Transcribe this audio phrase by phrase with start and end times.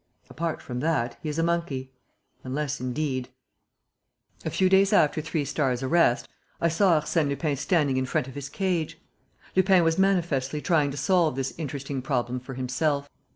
[0.31, 1.91] Apart from that, he is a monkey.
[2.43, 3.29] Unless indeed...!
[4.43, 6.27] A few days after Three Stars' arrest,
[6.59, 8.99] I saw Arsène Lupin standing in front of his cage.
[9.55, 13.11] Lupin was manifestly trying to solve this interesting problem for himself.